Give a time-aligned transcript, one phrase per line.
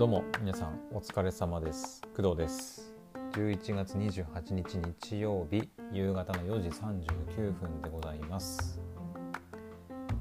[0.00, 2.00] どうも皆さんお疲れ様です。
[2.16, 2.94] 工藤です。
[3.32, 8.80] 11月28日日曜日夕方の4時39分でございます。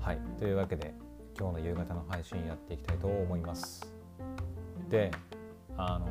[0.02, 0.20] はい。
[0.38, 0.94] というわけで
[1.40, 3.90] 今日の夕方の配信やっていきたいと思います。
[4.90, 5.12] で
[5.78, 6.08] あの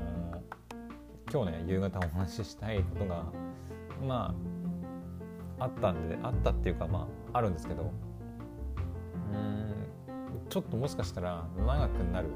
[1.27, 3.27] ー、今日ね夕方お話ししたいことが
[4.03, 4.35] ま
[5.59, 7.93] ああったんであったっていうかまああるんですけど
[9.31, 9.87] うん
[10.49, 12.29] ちょっともしかしたら長くなる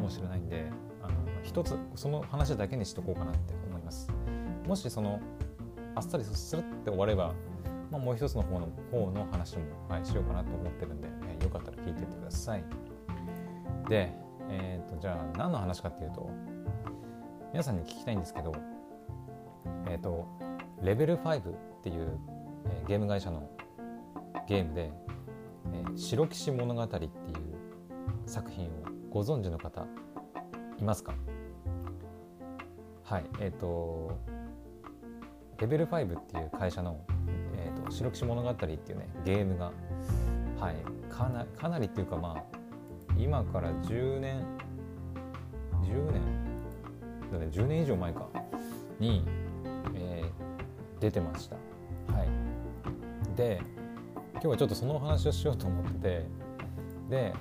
[0.00, 0.64] かもしれないんで
[1.02, 4.08] あの一つその話だけにしとこうかなって思います。
[4.66, 5.20] もしその
[5.94, 7.34] あっさりするって終われば、
[7.90, 11.08] まあ、もう一つの方の方の話も、はい、しようかなと思ってるんで、
[11.40, 12.64] えよかったら聞いてってください。
[13.88, 14.12] で、
[14.48, 16.30] えーと、じゃあ何の話かっていうと
[17.52, 18.52] 皆さんに聞きたいんですけど
[19.88, 20.26] えっ、ー、と
[20.82, 21.42] レベル5っ
[21.82, 22.18] ていう、
[22.66, 23.50] えー、ゲーム会社の
[24.48, 24.92] ゲームで
[25.74, 27.10] 「えー、白騎士物語」っていう
[28.26, 29.86] 作品をご存知の方
[30.78, 31.14] いますか？
[33.04, 34.16] はいえっ、ー、と
[35.58, 37.00] レベル5っていう会社の
[37.56, 39.72] 「えーと、白騎物語」っていうねゲームが、
[40.58, 40.76] はい、
[41.10, 42.44] かなかなりっていうかまあ
[43.18, 44.44] 今から10年
[45.82, 46.22] 10年
[47.32, 48.28] だね10年以上前か
[49.00, 49.24] に、
[49.94, 51.56] えー、出てました。
[52.14, 52.28] はい、
[53.36, 53.60] で
[54.34, 56.26] 今日はちょっとそのお話をしようと思って
[57.08, 57.34] で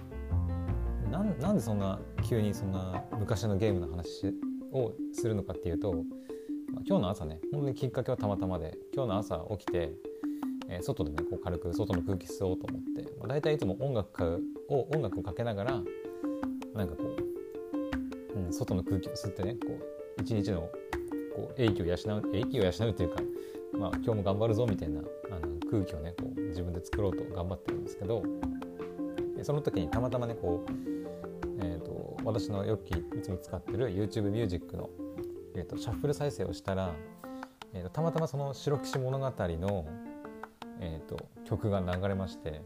[1.09, 4.33] なんなんでそんな急にそんな昔のゲームの話
[4.71, 5.99] をするのかっていうと、ま
[6.79, 9.91] あ、今日の朝ね本当にきっかけはたまたまで今日の朝起きて、
[10.69, 15.81] えー、外でねこう軽く外の空気吸おうと思って、まあ、大体いつも音楽を音楽をかけながら
[16.75, 17.03] なんかこ
[18.35, 19.67] う、うん、外の空気を吸ってねこ
[20.17, 20.69] う一日の
[21.35, 23.21] こう英気を養う英気を養うというか、
[23.73, 28.21] まあ、今日も頑張るぞみたいなあの空気をねこう自分で作ろうと頑張ってるんですけど
[29.43, 30.98] その時にたまたまねこう、
[32.23, 34.89] 私のよくいつも使ってる YouTube ミュージックの、
[35.55, 36.93] えーと、シャッフル再生をしたら、
[37.73, 39.85] えーと、たまたまその「白騎士物語の」
[40.81, 42.61] えー、と曲が流れまして、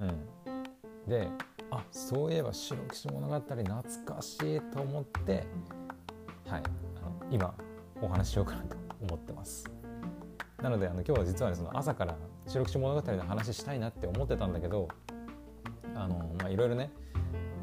[0.00, 1.28] うん、で
[1.72, 5.44] あそういえば「白騎士物語」懐かしいと思って、
[6.46, 6.62] はい、
[6.96, 7.54] あの今
[8.00, 9.68] お話ししようかなと思ってます。
[10.62, 12.16] なのであの今日は実はねその朝から
[12.46, 14.88] 「白騎士物語」の話したいなって思ってたんだけど
[15.94, 16.90] あのまあいろいろね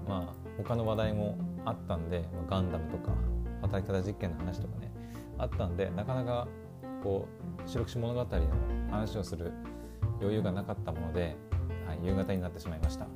[0.07, 3.11] まあ他の話題もあったんでガンダムとか
[3.61, 4.91] 働き方実験の話とかね
[5.37, 6.47] あったんでなかなか
[7.03, 7.27] こ
[7.65, 8.47] う白騎士物語の
[8.91, 9.51] 話をする
[10.19, 11.35] 余裕がなかったもので、
[11.87, 13.07] はい、夕方になってしまいました。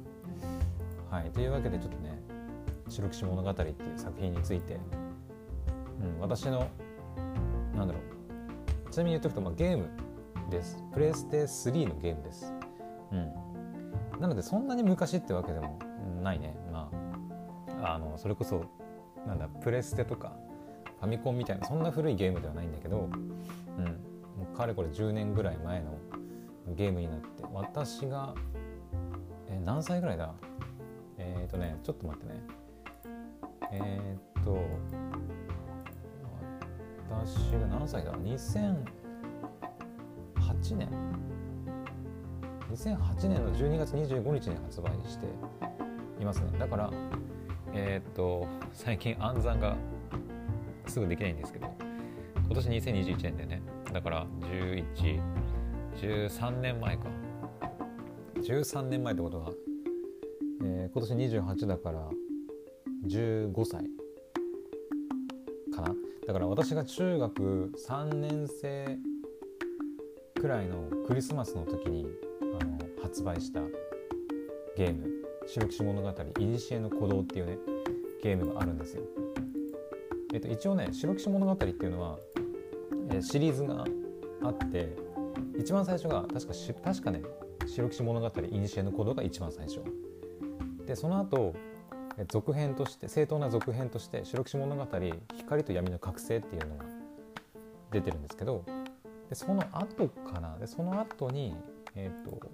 [1.09, 2.21] はい、というわけでちょっとね
[2.89, 4.77] 「白騎士物語」っていう作品について、
[6.01, 6.67] うん、私の
[7.75, 7.99] なんだろ
[8.87, 9.87] うちなみに言っておくと、まあ、ゲーム
[10.49, 10.83] です。
[10.93, 12.53] プレイステ3のゲームです。
[13.11, 15.79] うん、なのでそんなに昔ってわけでも
[16.23, 16.57] ないね。
[17.81, 18.65] あ、のそれこそ
[19.25, 20.33] なんだプレステとか
[20.99, 23.09] ファミコンみたいなそんな古いゲームではないんだけど、
[23.77, 25.97] うん、もうかれこれ10年ぐらい前の
[26.75, 28.33] ゲームになって私が
[29.49, 30.33] え何歳ぐらいだ？
[31.17, 32.41] えっ、ー、とねちょっと待ってね。
[33.71, 34.57] えっ、と
[37.09, 38.85] 私が何歳だ？2008
[40.75, 40.89] 年。
[42.71, 45.25] 2008年の12月25日に発売して
[46.19, 46.51] いますね。
[46.59, 46.91] だから
[47.79, 49.77] えー、っと最近暗算が
[50.87, 51.71] すぐできないんですけど
[52.47, 53.61] 今年2021年でね。
[53.93, 54.25] だから
[56.01, 57.03] 1113年前か。
[58.35, 59.51] 13年前ってことは、
[60.63, 62.09] えー、今年28だから
[63.05, 63.85] 15歳
[65.75, 65.93] かな。
[66.25, 68.97] だから私が中学3年生
[70.39, 72.07] くらいのクリスマスの時に
[72.59, 73.61] あの発売した
[74.75, 75.16] ゲーム。
[75.47, 76.09] 白騎士物語
[76.39, 77.57] 「いにしえの鼓動」っていうね
[78.21, 79.03] ゲームがあるんですよ。
[80.33, 82.19] えっと、一応ね白騎士物語っていうのは、
[83.09, 83.85] えー、シリーズが
[84.43, 84.95] あって
[85.57, 87.21] 一番最初が確かし確かね
[87.65, 89.79] 白騎士物語いにしえの鼓動が一番最初
[90.85, 91.55] でその後
[92.29, 94.85] 続編として正当な続編として白騎士物語
[95.37, 96.85] 光と闇の覚醒っていうのが
[97.91, 98.65] 出てるんですけど
[99.29, 101.55] でその後かなでその後に
[101.95, 102.49] えっ、ー、と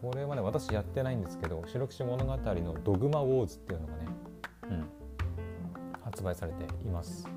[0.00, 4.06] これはね私やってないんですけど「白騎士物語」の「ドグマウォーズ」っていうのがね、
[4.64, 4.84] うん、
[6.02, 7.28] 発売されています。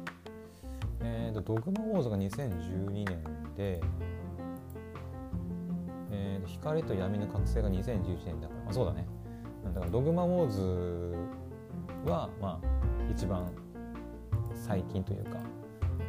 [1.01, 3.05] えーと、ドグマウォーズが2012年
[3.57, 3.81] で、
[6.11, 9.05] えーと、光と闇の覚醒が2011年だから、あ、そうだね。
[9.65, 11.15] だからドグマウォーズ
[12.09, 13.51] は、まあ、一番
[14.55, 15.39] 最近というか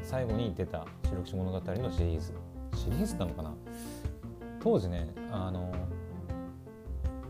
[0.02, 2.32] 最後に出た「白騎士物語」のシリーズ
[2.74, 3.52] シリーズなのかな？
[4.60, 5.72] 当時ねあの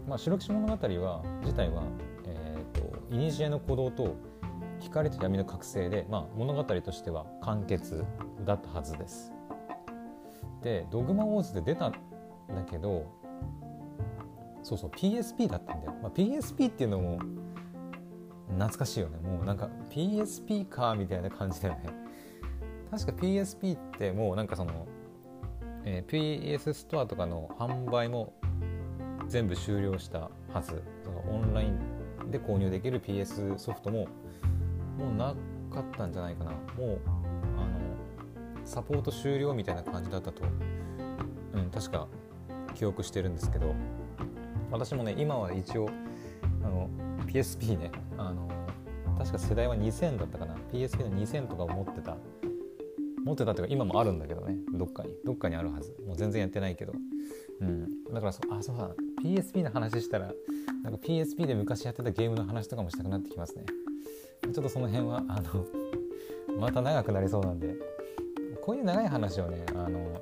[0.06, 1.82] まあ、白騎士物語は自体は、
[2.26, 2.80] えと
[3.10, 3.20] 古
[3.50, 4.16] の鼓動と
[4.80, 8.04] 光と闇の覚醒で、まあ、物語としては完結
[8.44, 9.32] だったはずです。
[10.62, 11.98] でドグマウォーズで出たんだ
[12.70, 13.06] けど
[14.62, 17.18] そうそう PSP だったんだよ、まあ、PSP っていうのも
[18.48, 19.18] 懐かしいよね。
[19.18, 21.86] もうなんか PSP かみたいな感じだよね。
[22.90, 24.86] 確か PSP ってもうなんかその、
[25.84, 28.33] えー、PS ストアとかの販売も
[29.34, 30.80] 全部終了したはず。
[31.02, 34.06] そのオンラインで購入できる PS ソフトも
[34.96, 35.34] もうな
[35.74, 36.52] かったんじゃないかな。
[36.52, 37.00] もう
[37.58, 40.44] あのサポート終了みたいな感じだったと、
[41.52, 42.06] うん、確か
[42.76, 43.74] 記憶してるんですけど。
[44.70, 45.88] 私もね今は一応
[46.62, 46.88] あの
[47.26, 48.48] PSP ねあの
[49.18, 50.54] 確か世代は2000だったかな。
[50.72, 52.16] PSP の2000とかを持ってた。
[53.24, 54.54] 持ってたっていうか今もあるんだけどね。
[54.74, 55.10] どっかに。
[55.24, 55.96] どっかにあるはず。
[56.06, 56.92] もう全然やってないけど。
[57.62, 58.04] うん。
[58.12, 58.90] だからそあそうだ
[59.24, 60.30] PSP の話したら
[60.82, 63.64] なんか PSP で昔やってたゲームの話とかもしたくなってきますね。
[64.42, 65.64] ちょっとその辺はあの
[66.60, 67.74] また長くなりそうなんで。
[68.60, 70.20] こういう長い話をねあの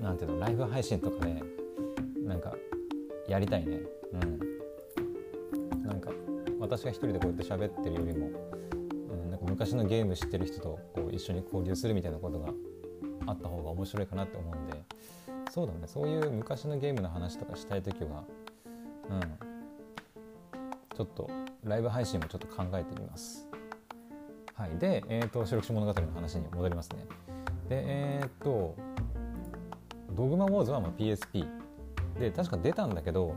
[0.00, 1.42] なんていうのライブ配信とかで
[2.24, 2.52] なんか
[3.28, 3.80] やりたいね。
[4.12, 5.82] うん。
[5.86, 6.10] なんか
[6.58, 8.30] 私が一人でこうやって喋ってるよりも、
[9.10, 12.48] うん、なんか昔のゲーム知ってる人とこう一緒に交流するみたいなことが
[13.26, 14.97] あった方が面白いかなって思うんで。
[15.50, 18.24] そうだねそういう昔のゲームの話とかしたい時は
[19.10, 19.20] うん
[20.96, 21.30] ちょっと
[21.64, 23.46] ライブ配信もちょっと考えてみます。
[24.54, 27.04] はい、で、えーと、白騎物語の話に戻りますね。
[27.68, 28.74] で、えっ、ー、と、
[30.18, 31.46] ドグマウォーズはま PSP
[32.18, 33.36] で確か出たんだけど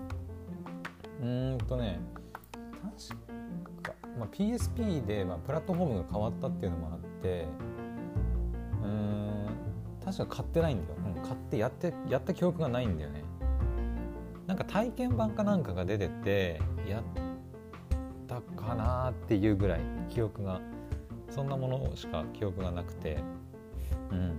[1.21, 1.99] うんとね
[2.81, 3.21] 確
[3.83, 7.45] か、まあ、PSP でまあプラットフォームが変わったっていうのもあって
[10.11, 13.23] 確か買ってないんだよ、うん、買ってやってやった記憶がないんだよね。
[14.45, 17.03] なんか体験版かなんかが出ててやっ
[18.27, 19.79] たかなっていうぐらい
[20.09, 20.59] 記憶が
[21.29, 23.19] そんなものしか記憶がなくて。
[24.11, 24.35] うん。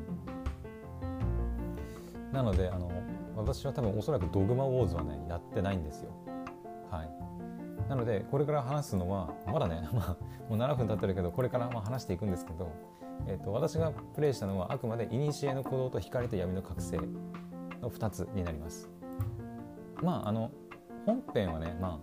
[2.33, 2.91] なのであの
[3.37, 6.11] 私は多分おそらくドグマウォーズはねやってないんですよ。
[7.93, 12.71] なのでこれから話すのはまだね、 まあ、もう7分経ってるけどこれからまあ話していくんですけど、
[13.27, 16.97] えーと、私がプレイしたのはあくまで古の鼓動と光と闇の覚醒
[17.83, 18.91] の2つになります。
[20.03, 20.51] まああの
[21.05, 21.99] 本編はねまあ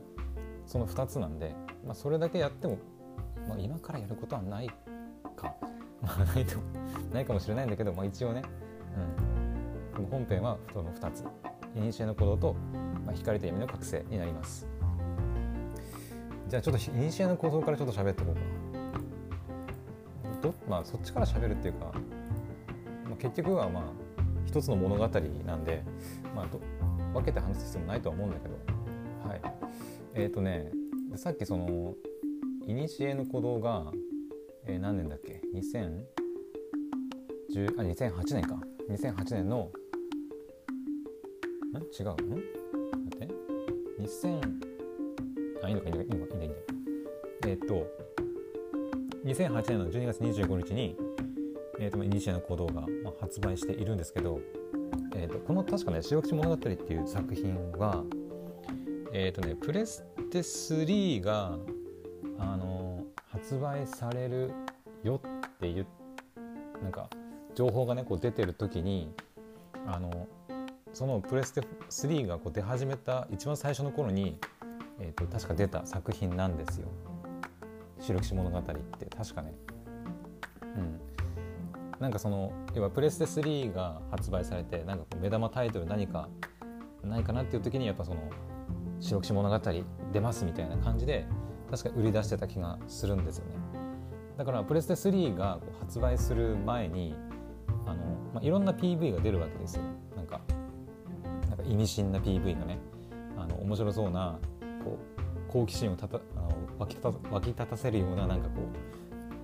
[0.67, 2.77] その2つなんで、まあ、それだけやっても、
[3.47, 4.69] まあ、今からやることはない
[5.35, 5.55] か、
[6.03, 6.59] まあ、ないと
[7.11, 8.43] ないかもしれないんだけど、まあ、一応ね、
[9.97, 11.25] うん、本編はその2つ。
[11.73, 12.55] 古の鼓動と、
[13.05, 14.67] まあ、光と闇の覚醒になります。
[16.49, 18.41] じゃあちょっと古の鼓動からちょっと喋ってこうか。
[20.41, 21.91] どまあそっちから喋るっていうか、
[23.05, 23.83] まあ、結局はまあ
[24.47, 25.07] 一つの物語
[25.45, 25.83] なんで、
[26.35, 26.47] まあ、
[27.13, 28.55] 分けて話す必要もないとは思うんだけど。
[29.27, 29.41] はい。
[30.15, 30.71] えっ、ー、とね
[31.15, 31.93] さっきその
[32.65, 32.75] 古
[33.13, 33.91] の鼓動が、
[34.65, 36.05] えー、何年だっけ？2010
[37.77, 38.59] あ2008年か。
[38.89, 39.69] 2008年の
[41.73, 41.77] ん？
[41.77, 42.09] 違う。
[42.09, 42.15] ん
[43.05, 43.27] 待って。
[43.99, 44.68] 2000、
[45.67, 46.57] あ、いいのか、いいのか、いいのか、いいんだ、いいんだ。
[47.47, 47.87] えっ、ー、と、
[49.25, 50.97] 2008年の12月25日に、
[51.79, 54.41] えーと、イニシアの行動が、まあ、発売しているんですけど、
[55.15, 58.03] えーと、この確かね「白口物語」っていう作品は
[59.11, 61.57] えっ、ー、とねプレステ3が
[62.37, 64.51] あの発売される
[65.03, 65.87] よっていう
[66.81, 67.09] なんか
[67.55, 69.11] 情報がねこう出てる時に
[69.85, 70.27] あの
[70.93, 74.37] そのプレステ3がこう出始めた一番最初の頃に、
[74.99, 76.87] えーと、確か出た作品なんですよ
[77.99, 78.73] 「白騎士物語」って。
[79.15, 79.53] 確かね。
[80.61, 80.99] うん。
[81.99, 86.29] なんかその要はプレステ3が発売されてなんか目玉タイトル何か
[87.03, 88.21] ないかなっていう時にやっぱその
[89.01, 89.59] 「白騎士物語」
[90.13, 91.25] 出ますみたいな感じで
[91.69, 93.55] 確か売り出してた気がするんですよね。
[94.37, 97.13] だからプレステ3が発売する前に
[97.85, 98.03] あの、
[98.33, 99.83] まあ、いろんな PV が出るわけですよ。
[100.15, 100.39] なんか
[101.65, 102.79] 意味深な PV がね
[103.37, 104.39] あの面白そうな
[104.83, 108.61] こう好奇心をたたあの湧きた湧き立たせるようななんかこ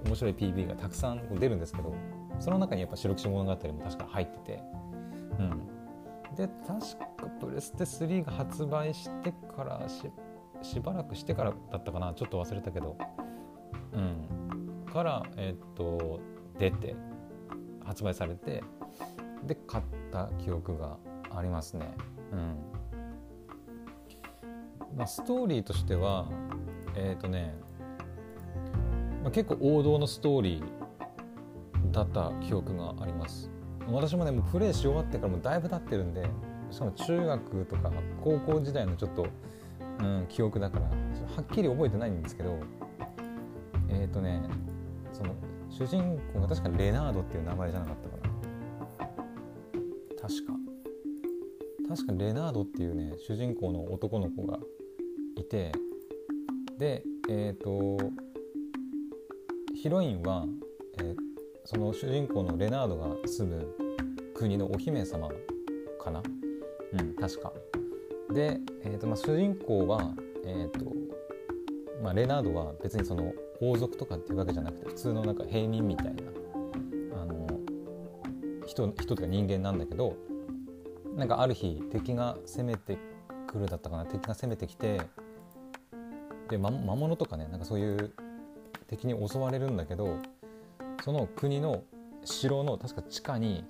[0.03, 1.93] う面白い PV がたくさん出るんですけど
[2.39, 4.63] その中にやっぱ「白騎士物語」も確か入ってて、
[5.39, 9.87] うん、で確かプレステ3が発売してから
[10.61, 12.97] しばらくしてからだったかなちょっと忘れたけど、
[13.93, 16.19] うん、からえー、っと
[16.59, 16.95] 出て
[17.83, 18.63] 発売されて
[19.45, 20.97] で買った記憶が
[21.35, 21.93] ありますね。
[22.31, 22.74] うん。
[24.95, 26.27] まあ、ストーリーとしては
[26.95, 27.53] えっ、ー、とね、
[29.23, 33.51] まあ、結構王道のストーリーだった記憶があります。
[33.87, 36.27] 私もねもうプレイし終わってからもだいぶ経ってるんで
[36.71, 37.91] しかも中学とか
[38.23, 39.27] 高校時代のちょっと
[39.99, 40.91] うん、記憶だからは
[41.41, 42.59] っきり覚えてないんですけど
[43.89, 44.41] えっ、ー、とね
[45.13, 45.35] その
[45.69, 48.35] 主人公が確かレナードっていう名前じゃなかったかな。
[50.21, 50.53] 確か。
[51.89, 54.59] 確かレナードっていうね主人公の男の子が
[55.35, 55.71] いて
[56.77, 57.97] でえっ、ー、と
[59.75, 60.45] ヒロインは、
[60.99, 61.15] えー、
[61.65, 63.67] その主人公のレナードが住む
[64.33, 65.29] 国のお姫様
[65.99, 66.21] かな？
[66.93, 67.53] うん確か。
[68.33, 70.13] で、えーとまあ、主人公は、
[70.45, 70.91] えーと
[72.01, 76.23] まあ、レナードは別にその王族とかっていうわけじゃなくて普通のなんか平民みたいな
[77.21, 77.47] あの
[78.65, 80.17] 人人とか人間なんだけど
[81.15, 82.97] なんかある日敵が攻めて
[83.47, 84.05] くるだったかな？
[84.05, 84.99] 敵が攻めてきて
[86.49, 88.13] で、ま、魔物とかねなんかそういう
[88.87, 90.19] 敵に襲われるんだけど
[91.03, 91.83] その国の
[92.23, 93.65] 城の確か地下に、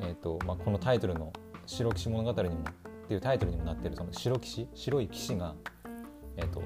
[0.00, 1.32] えーとまあ、このタイトルの
[1.66, 2.56] 「白騎士物語」にも
[3.04, 5.54] っていうタイトルにもなってるその白騎士白い騎士が、
[6.36, 6.62] えーと、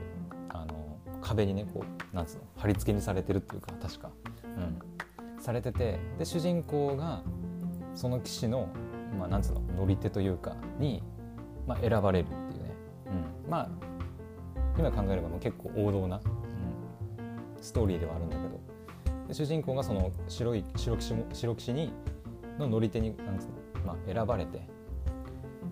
[0.50, 4.10] あの壁にねこうなんつうの貼り付けにされてるっていうか確か、
[4.44, 7.22] うん、されててで主人公が
[7.94, 8.68] その騎士の、
[9.18, 11.02] まあ、なんつうの乗り手というかに、
[11.66, 12.74] まあ、選ばれるっていうね、
[13.44, 13.85] うん、まあ
[14.78, 21.92] 今考えればもう結構王道な、うん、ストーリーではあるんだけど主人公がその白い白騎士も白騎士に
[22.58, 23.46] の乗り手になんつう
[23.78, 24.62] の、まあ、選ばれて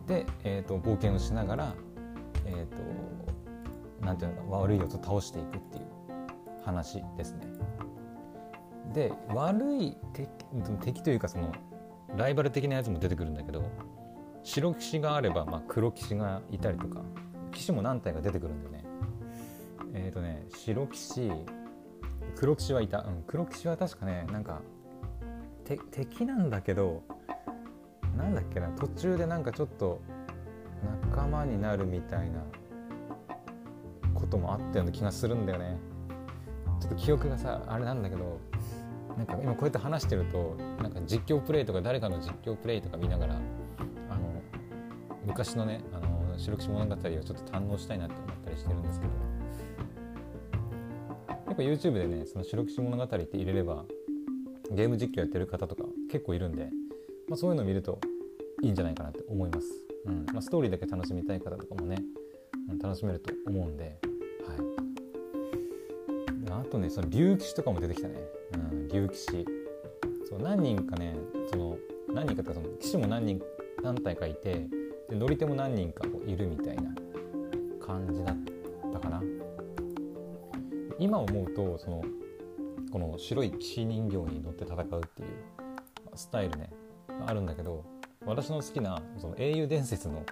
[0.07, 1.75] で、えーと、冒険をしながら、
[2.47, 5.85] えーと、なんていうのか悪いやつを倒していくっていう
[6.65, 7.47] 話ですね。
[8.93, 10.29] で悪い敵
[10.81, 11.53] 敵というかその
[12.17, 13.65] ライバル的なやつも出てくるんだけど
[14.45, 17.01] 白騎士があれば、まあ、黒騎士がいたりとか
[17.51, 18.84] 騎士も何体か出てくるんだよね。
[19.95, 21.31] えっ、ー、とね白騎士
[22.37, 24.61] 黒騎士はいた、うん、黒騎士は確かねなんか
[25.65, 27.03] 敵なんだけど
[28.17, 30.01] なんだっけな途中でなんかちょっと
[31.11, 32.41] 仲間になるみたいな
[34.13, 35.79] こともあったような気がするんだよね。
[36.81, 38.39] ちょっと記憶がさあれなんだけど
[39.17, 43.39] なんか今こうやって話してるとなんか実況プレイとか誰かの実況プレイとか見ながらあ
[44.17, 44.43] の
[45.25, 49.44] 昔のねあの白騎士物語をちょっと堪能したいなって思ったりしてるんですけど。
[51.57, 53.85] 結構 YouTube でねその白騎士物語って入れれば
[54.71, 56.71] ゲーム実況やってる方とか結構いるんで
[57.29, 57.99] まあ、そういうのを見ると
[58.63, 59.67] いいんじゃないかなって思います。
[60.07, 60.27] うん。
[60.33, 62.03] まあ、ストーリーだけ楽しみたい方とかもね、
[62.71, 63.99] うん、楽しめると思うんで、
[64.47, 64.55] は
[66.61, 68.15] い、あとねその竜騎士とかも出てきたね、
[68.55, 69.47] うん、竜騎士。
[70.29, 71.17] そう何人かね
[71.51, 71.77] その
[72.13, 73.43] 何人かとかその騎士も何人
[73.83, 74.67] 何体かいて
[75.09, 76.95] で乗り手も何人かいるみたいな
[77.85, 78.37] 感じだっ
[78.93, 79.23] たかな。
[80.99, 82.03] 今思うとその
[82.93, 85.29] この白い騎士人形に乗って戦うっていう
[86.15, 86.71] スタイルね
[87.27, 87.85] あるんだけど
[88.25, 90.25] 私の好きなその英雄伝説の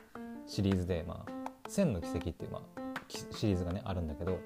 [0.46, 1.32] シリーズで「まあ、
[1.68, 2.62] 千の奇跡」っていう、まあ、
[3.08, 4.38] シリーズがねあるんだけど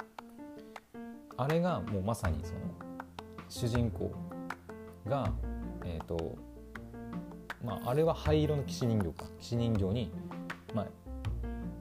[1.36, 2.60] あれがもうまさにその
[3.48, 4.10] 主人公
[5.06, 5.30] が
[5.84, 6.36] えっ、ー、と
[7.64, 9.26] まああれは灰色の騎士人形か。
[9.38, 10.10] 騎士人形に、
[10.74, 10.86] まあ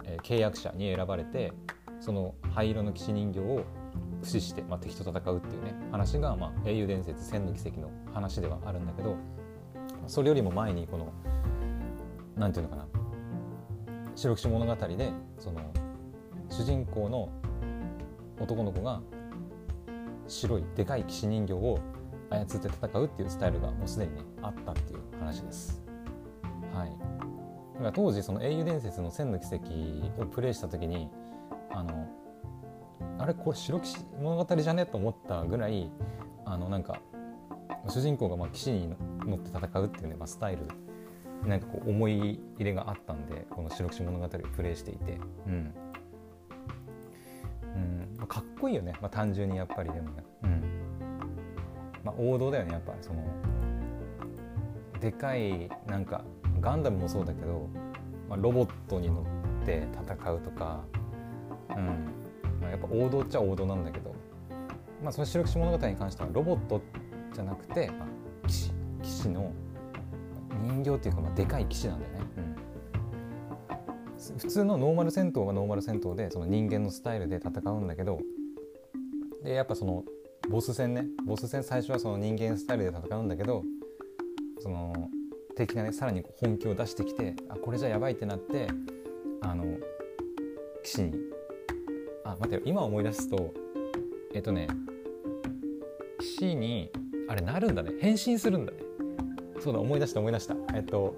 [0.03, 1.53] えー、契約者に選ばれて
[1.99, 3.63] その灰色の騎士人形を
[4.25, 9.15] 駆使して、まあ、敵と戦うっていうね話が、まあ、英雄伝説千の奇跡の話ではあるんだけど
[10.07, 11.13] それよりも前にこの
[12.35, 12.87] 何て言うのかな
[14.15, 15.61] 白騎士物語でその
[16.49, 17.29] 主人公の
[18.39, 19.01] 男の子が
[20.27, 21.79] 白いでかい騎士人形を
[22.31, 25.83] 操って戦うっていうスタイルがもうすでにねあったっていう話です。
[26.73, 26.89] はい、
[27.75, 31.09] だから当時その英雄伝説の千の奇跡をプレイした時に
[31.71, 32.07] あの
[33.17, 34.85] あれこれ白騎士物語じゃね？
[34.85, 35.91] と思ったぐらい
[36.45, 37.01] あのなんか
[37.87, 40.67] 主人公がまあ騎士に乗って戦うっていうね、まあ、スタイル
[41.47, 45.73] なんかこう思い入れがあったんでこの「白騎士物語」をプレイしていて、うん。
[47.75, 48.15] うん。
[48.17, 50.63] まあ、かっこいいよね、まあ、単純にやっぱりでもね、うん。
[52.03, 52.93] まあ、王道だよねやっぱ。
[52.93, 53.23] りその
[54.99, 56.23] でかいなんか
[56.61, 57.67] ガンダムもそうだけど、
[58.27, 59.21] まあ、ロボットに乗
[59.61, 60.83] って戦うとか、
[61.75, 62.07] うん。
[62.65, 64.15] まあ、やっぱ王道っちゃ王道なんだけど、
[65.03, 66.81] まあ、その「白騎士物語」に関してはロボット
[67.33, 69.51] じゃなくて、まあ、騎士騎士の
[70.63, 78.19] 人形っていうか、まあ、でかい騎士なんだよね、うん、普通のノーマル戦闘はノーマル戦闘でその人間のスタイルで戦うんだけど
[79.43, 80.03] でやっぱその
[80.49, 83.63] ボス戦ねボス戦最初はその人間スタイルで戦うんだけど
[84.59, 85.09] その
[85.55, 88.67] 敵がねさらに本気を出してきてあこれじゃやばいってなって
[89.41, 89.77] あの
[90.83, 91.34] 騎士に
[92.25, 93.53] あ待って今思い出すと
[94.33, 94.67] えっとね
[96.19, 96.91] 騎士に
[97.29, 97.91] あれなるんだね。
[97.99, 98.79] 変身するんだね。
[99.61, 100.55] そうだ思い出した思い出した。
[100.73, 101.15] えっと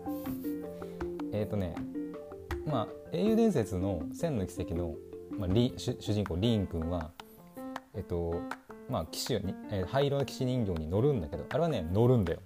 [1.34, 1.76] えっとね
[2.66, 4.96] まあ英雄伝説の千の奇跡の
[5.38, 7.12] まあ、リ主人公リーン君は
[7.96, 8.42] えっと
[8.90, 12.40] まあ騎士に、えー灰色の騎士人形に乗るんだけどあれはね乗るんだよ、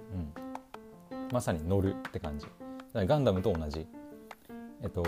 [1.11, 2.45] うん、まさに乗るって感じ。
[2.93, 3.87] ガンダムと同じ。
[4.83, 5.03] えっと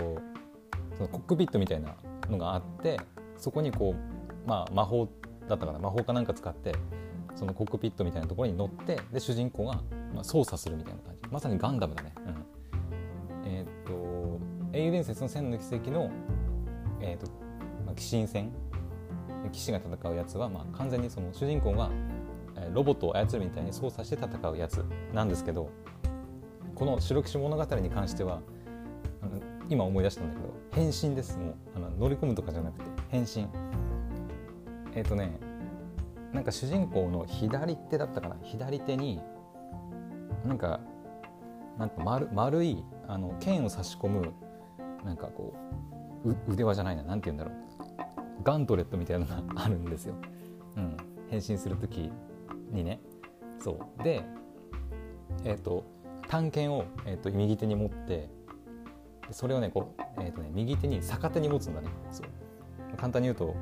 [0.96, 1.94] そのコックピットみたいな
[2.30, 2.98] のがあって
[3.36, 5.08] そこにこう、まあ、魔法
[5.48, 6.74] だったかな魔法かなんか使って
[7.34, 9.80] そのコックピットみたいなところに乗ってで主人公が、
[10.22, 11.28] 操作するみたいな感じ。
[11.30, 12.14] まさにガンダムだね、
[13.44, 14.40] うん、えーと
[14.72, 16.10] 英雄伝説の千の奇跡の、
[17.00, 17.30] えーと
[17.86, 18.52] まあ、騎士戦。
[19.52, 21.90] 騎士が戦うやつは、まあ、完全にその主人公が、
[22.72, 25.70] ロボットを操るみたいに操作して戦うやつなんですけど
[26.74, 28.40] この「白騎士物語」に関しては
[29.22, 31.36] あの今思い出したんだけど変身です。
[31.36, 32.93] もうあの乗り込むとかじゃなくて。
[33.14, 33.46] 変身。
[34.96, 35.38] えっ、とね
[36.32, 38.36] なんか主人公の左手だったかな？
[38.42, 39.20] 左手に
[40.44, 40.80] なんか
[41.78, 44.32] なんか丸丸いあの剣を差し込む
[45.04, 45.54] なんかこ
[46.24, 47.04] うう腕輪じゃないな。
[47.04, 47.54] なんて言うんだろう。
[48.42, 50.14] ガントレットみたいなのが あるんですよ、
[50.76, 50.96] うん、
[51.30, 52.10] 変身する時
[52.72, 53.00] にね。
[53.60, 54.02] そう。
[54.02, 54.24] で
[55.44, 55.84] えっ、と
[56.26, 58.28] 探検を、えー、と右手に持って
[59.30, 61.88] それをねこう、えーとね、右手に逆手に持つんだね。
[62.10, 62.26] そう。
[62.96, 63.54] 簡単に言うと、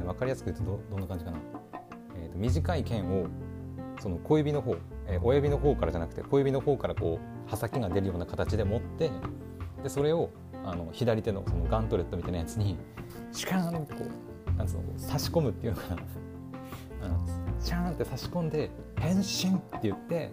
[0.00, 1.38] えー、分かりやすく言うとどどんな感じかな、
[2.16, 3.26] えー、と短い剣を
[4.00, 9.10] その小指の方、えー親指の方からじゃなくて小指の方からこう刃先が出るような形で持って
[9.82, 10.30] でそれを
[10.64, 12.76] あの左手のそのガントレットみたいなやつに
[13.32, 16.02] シュカーンってこうなんつうの差し込むっていうのかな。
[17.00, 17.18] あの
[17.60, 20.32] シャーンって差し込んで「変身!」って言って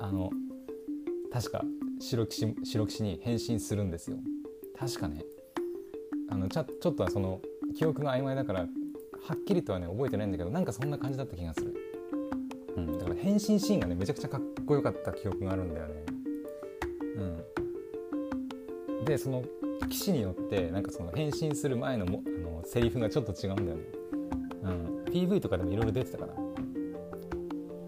[0.00, 0.30] あの
[1.32, 1.62] 確か
[2.00, 4.16] 白騎士白騎士に変身するんですよ。
[4.78, 5.24] 確かね。
[6.30, 7.40] あのちょちょっとその
[7.74, 8.66] 記憶が曖昧だからは
[9.34, 11.74] っきりとはね覚えてないんだけどなんかそんな感じだった気がする、
[12.76, 15.94] うん、だから変身シーンがねめちゃくちゃかっこよかった記憶があるんだよね。
[17.16, 19.04] うん。
[19.04, 19.42] でその
[19.88, 23.84] 騎士によってなんかその変身する前のもあのセリフがちょっと違うんだよね、
[24.62, 26.34] うん、PV とかでもいろいろ出てたかな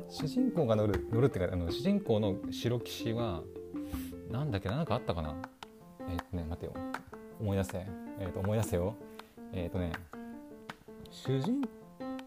[0.09, 3.43] 主人公が乗る乗るっていうかあの主人公の白騎士は
[4.31, 5.37] なんだっけなんかあったかな？
[6.09, 6.75] えっ、とね待てよ。
[7.41, 7.87] 思い出せ。
[8.19, 8.95] えっ、と思い出せよ。
[9.53, 9.93] えっ、とね
[11.11, 11.63] 主人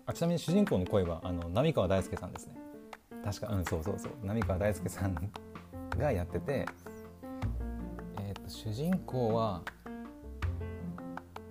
[0.05, 2.57] あちなみに主人公の声はあの浪川大輔さんですね。
[3.23, 4.11] 確かうんそうそうそう。
[4.27, 5.15] 浪川大輔さん
[5.97, 6.65] がやってて
[8.19, 9.61] えっ、と主人公は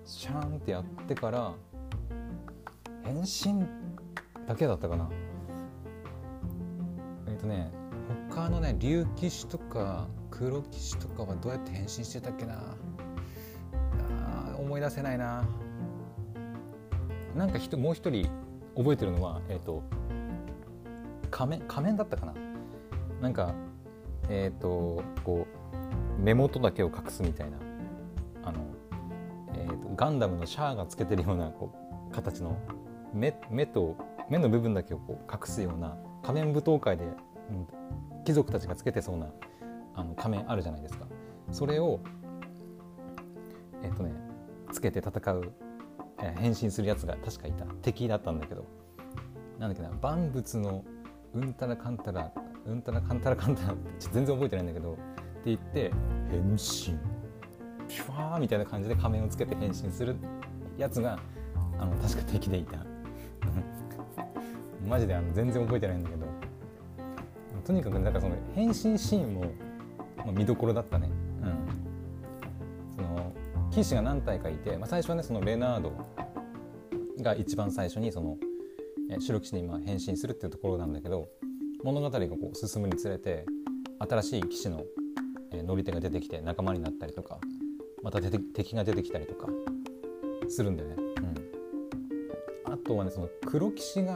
[0.05, 1.53] シャーンってやってから
[3.03, 3.65] 変身
[4.47, 5.09] だけだったかな。
[7.27, 7.71] えっ、とね
[8.29, 12.61] 他のね竜騎士とか黒騎士とかはどうやって変身してたっけな。
[14.57, 15.43] 思い出せないな。
[17.35, 18.29] なんか人もう一人
[18.75, 19.83] 覚えてるのはえっ、と
[21.31, 22.33] 仮面仮面だったかな？
[23.21, 23.53] なんか
[24.29, 25.47] えっ、とこ
[26.19, 27.57] う目元だけを隠すみたいな。
[28.45, 28.59] あの、
[29.55, 31.73] えー、とガンダムのシャアがつけてるようなこ
[32.11, 32.57] う形の
[33.13, 33.95] 目目と
[34.29, 37.13] 目の部分だけをこう隠すような仮面舞踏会で、うん
[38.25, 39.27] 貴族たちがつけてそうな
[39.95, 41.05] あの仮面あるじゃないですか。
[41.51, 41.99] それを
[43.81, 44.13] えっ、とね
[44.71, 45.53] つけて戦う、
[46.17, 47.65] 変身するやつが確かいた。
[47.81, 48.65] 敵だったんだけど。
[49.59, 50.83] なんだっけな万物の
[51.33, 52.31] うんたらかんたら
[52.65, 54.93] うんたらかんたらかんたらって全然覚えてないんだけど。
[54.93, 55.01] って
[55.45, 55.91] 言って
[56.29, 56.97] 変身。
[57.87, 60.15] ピュワーみたいな感じで仮面をつけて変身する
[60.77, 61.19] やつが
[61.77, 62.77] あの確か敵でいた。
[64.87, 66.25] マジであの全然覚えてないんだけど。
[67.65, 69.41] とにかくなんかその変身シーンも、
[70.17, 71.09] まあ、見どころだったね。
[73.73, 75.93] 騎士が何体かいて、まあ、最初はねそのレナード
[77.23, 78.37] が一番最初にその
[79.19, 81.29] 白騎士に今変身するっていうところなんだけど
[81.83, 83.45] 物語がこう進むにつれて
[83.97, 84.83] 新しい騎士の
[85.51, 87.39] えー乗り手が出てきて仲間になったりとか
[88.03, 89.47] また敵が出てきたりとか
[90.49, 90.95] するんだよね。
[92.65, 94.15] うん、あとはねその黒騎士が、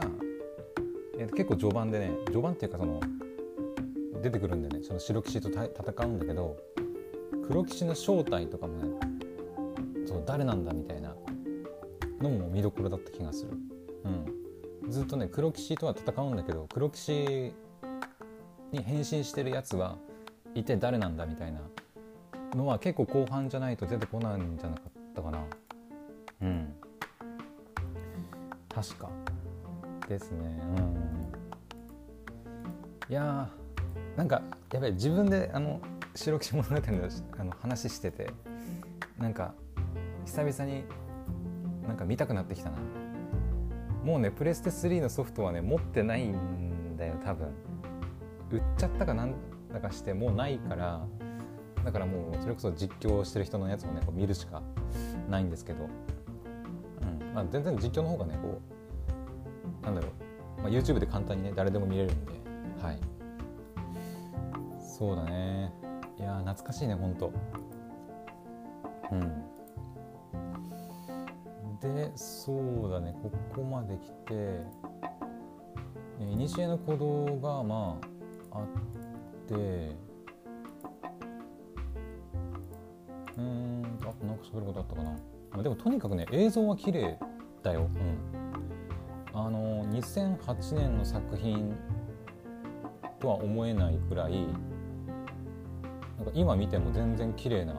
[1.18, 3.00] えー結構序盤でね序盤っていうかその
[4.22, 5.66] 出てくるんでねその白騎士と戦
[6.04, 6.56] うんだけど
[7.48, 9.07] 黒騎士の正体とかもね
[10.08, 11.14] その誰なんだみたいな
[12.22, 13.50] のも見どころだった気がする。
[14.04, 14.08] う
[14.88, 17.52] ん、ずっとね黒騎士とは戦うんだけど黒騎士
[18.72, 19.98] に変身してるやつは
[20.54, 21.60] 一体誰なんだみたいな
[22.54, 25.44] のは結構後半じゃないと出てこないんじゃなかったかな。
[26.40, 26.74] うん。
[28.74, 29.10] 確か。
[30.08, 30.58] ですね。
[30.74, 30.80] う
[33.10, 33.12] ん。
[33.12, 34.40] いやーなんか
[34.72, 35.82] やべえ自分であの
[36.14, 36.80] 白騎士物語の
[37.38, 38.30] あの話してて
[39.18, 39.52] なんか
[40.28, 40.84] 久々に
[41.86, 42.76] なんか見たくなってきたな。
[44.04, 47.48] もうねプレステ3のソフトはね持ってないんだよ多分。
[48.50, 49.34] 売っちゃったかなん
[49.72, 51.06] だかしてもうないから
[51.84, 54.62] だからもうそれこそ実況してる人のやつをねこう見るしか
[55.30, 55.84] ないんですけど。
[55.84, 57.34] うん。
[57.34, 58.60] まあ、全然実況の方がねこ
[59.82, 60.08] うなんだろ
[60.58, 62.32] う、まあ、YouTube で簡単にね誰でも見れるんで。
[62.82, 63.00] はい。
[64.78, 65.72] そうだね。
[66.18, 67.32] いや懐かしいねほんと。
[69.10, 69.47] うん。
[71.80, 72.52] でそ
[72.88, 74.62] うだねここまで来て
[76.20, 77.96] いにしえの鼓動がま
[78.50, 78.66] ああっ
[79.46, 79.54] て
[83.36, 85.16] うんあとなんか喋ることあったかな。
[85.52, 87.18] あでもとにかくね映像は綺麗
[87.62, 87.88] だよ、
[89.32, 91.74] うん、あの2008年の作品
[93.18, 94.46] とは思えないくらい
[96.16, 97.74] なんか今見ても全然綺麗な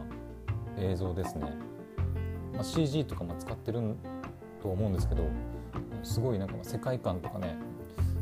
[0.78, 1.54] 映像ですね、
[2.60, 3.80] まあ、CG とかも使ってる
[4.62, 5.24] と思うんですけど
[6.04, 7.56] すごいなんか世界観とかね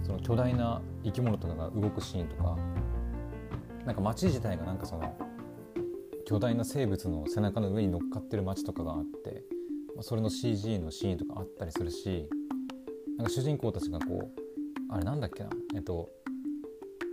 [0.04, 2.56] その巨大な生き物とかが動くシーンとか
[3.84, 5.18] なんか街自体がなんかその
[6.28, 9.42] 巨大な生物の背中の上に乗っかってる街とかがあって
[9.96, 12.30] まそれの CG のシーンとかあったりするし
[13.18, 16.10] なんか主人公たちがこうあれなんだっけなえっと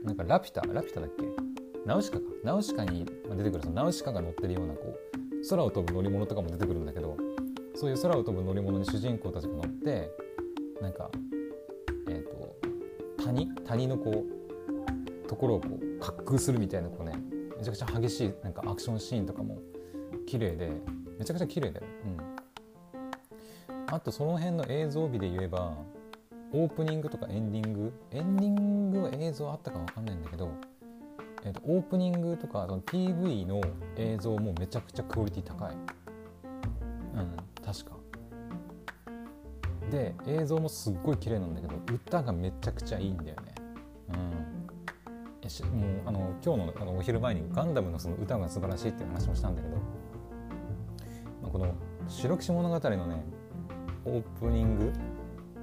[0.04, 1.24] なんかラピュタラピュタだっけ？
[1.86, 2.24] ナウシカか。
[2.42, 7.16] ナウシカに出てくるそのナウシカが乗ってるようなこう空を飛ぶ乗り物とかも出てくるんだけど
[7.74, 10.10] そういう空を飛ぶ乗り物に主人公たちが乗って
[10.80, 11.10] なんか
[12.08, 17.18] えっ、ー、と谷谷のこうところをこう滑空するみたいなこうね
[17.56, 19.58] めちゃくちゃ激しいなんかアクションシーンとかも
[20.26, 20.70] 綺麗で
[21.18, 25.76] めちゃくちゃ綺麗だよ、うん、あとその辺の映像美で言えば
[26.52, 30.52] オープニングとかエンディングエンディングは映像あったか分かんないんだけど、
[31.44, 33.60] えーと、オープニングとかその PV の
[33.96, 35.74] 映像もめちゃくちゃクオリティ高い。
[35.74, 37.96] うん確か。
[39.90, 43.54] で映像もすっごい綺麗なんだけど歌がめちゃくちゃいいんだよね。
[45.42, 49.76] うん、しもうあの今日のあのお昼前にガンダムのその歌が素晴らしいっていう話もしたんだけど、
[51.42, 51.74] まあ、この
[52.08, 53.24] 「白騎士物語」のね
[54.06, 54.92] オープニング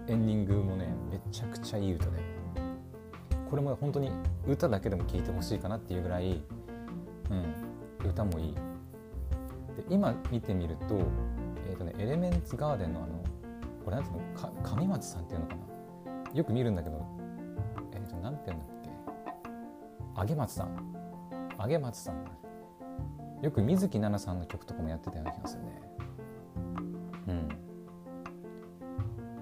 [0.08, 2.32] エンディングもねめちゃくちゃいい歌で。
[3.50, 4.10] これも本当に
[4.48, 6.42] 歌だけでも聴いてほしいかなっていうぐらい、
[7.30, 8.54] うん、歌もいい。
[8.54, 8.62] で
[9.90, 11.00] 今見てみると,、
[11.70, 13.24] えーとね、エレメンツガーデンのあの
[13.86, 14.22] これなんていうの
[14.64, 15.62] 上松さんっていうのかな。
[16.34, 17.06] よく見るんだけど
[17.94, 18.90] えっ、ー、となんていうんだっけ。
[20.16, 20.96] あげ松さん。
[21.58, 22.26] あげ松さん。
[23.42, 25.82] よく水木奈々さんの曲とかもやってたような気がするね。
[27.28, 27.50] うん。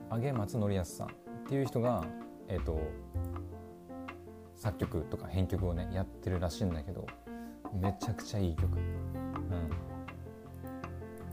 [0.09, 1.11] あげ松則康さんっ
[1.47, 2.05] ていう人が
[2.47, 2.79] えっ、ー、と
[4.59, 7.07] 作曲とか編曲をねやってるらしいんだけど
[7.73, 8.67] めちゃくちゃいい曲。
[8.75, 8.81] うん。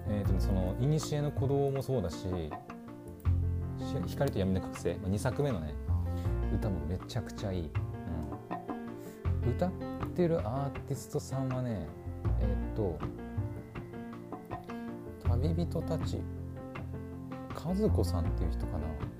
[0.08, 2.28] えーと、その「いにしえの鼓動」もそうだし
[4.06, 5.74] 「光と闇の覚醒」2作目のね
[6.54, 7.70] 歌もめちゃくちゃいい。
[9.48, 9.70] 歌っ
[10.14, 11.86] てるアーティストさんはね
[12.40, 12.98] えっ、と
[15.28, 16.20] 旅人たち
[17.54, 19.15] 和子さんっていう人かな。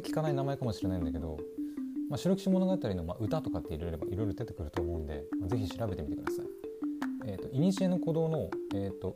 [0.00, 1.38] り聞かない名前かもしれないんだけど
[2.08, 6.46] 「まあ、白騎士物語の」まあ、歌とかって入れればいろいろ出てくると思うんで、まあ、ぜひ調べてみてください。
[7.26, 9.14] えっ、ー、と「いにしえの鼓動の」えーと、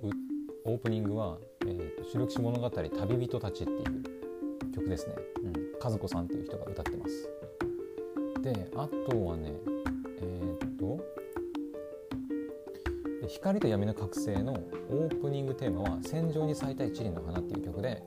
[0.65, 5.15] オープニングは「えーと、白騎士物語旅人たち」っていう曲ですね。
[5.45, 7.29] うん、和子さんっていう人が歌ってます。
[8.43, 9.53] であとはね
[10.21, 10.99] えー、っと
[13.29, 14.53] 「光と闇の覚醒」の
[14.91, 18.03] オープニングテーマは「戦場に咲いた一輪の花」っていう曲で、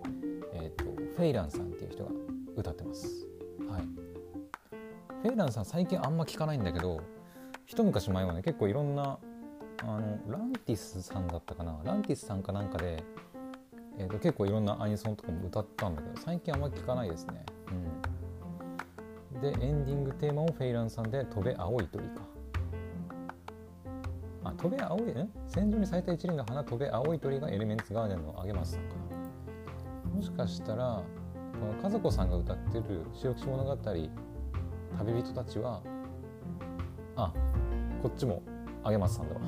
[0.54, 0.84] えー、っと
[1.16, 2.12] フェイランさんっていう人が
[2.56, 3.28] 歌ってます。
[3.70, 3.82] はい、
[5.24, 7.02] フェイランさん最近あんま聞かないんだけど
[7.66, 9.20] 一昔前はね結構いろんな
[9.84, 13.04] あのランティスさんだったかなランティスさんかなんかで、
[13.98, 17.46] えー、と結構いろんなアニソンとかも歌ったんだけど最近あんま聞かないですね。
[17.72, 17.72] う
[19.40, 22.22] んでエンディングテーマをフェイランさんで「飛べ青い鳥」か。
[24.46, 28.96] あ飛べ青いね戦場に咲いた一輪の花飛べ青い鳥がエレメンツガーデンのあげますさんか
[30.06, 30.10] な。
[30.16, 31.04] もしかしたら
[31.60, 34.10] この和子さんが歌ってる「白騎物語旅
[34.98, 35.82] 人たちは」
[37.16, 37.34] あ
[38.02, 38.42] こっちも
[38.84, 39.42] あげますさんだわ。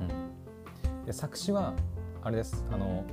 [0.00, 1.74] うん、で作詞は
[2.22, 2.64] あれです。
[2.72, 3.04] あの